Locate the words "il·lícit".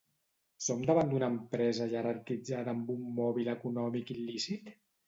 4.19-4.79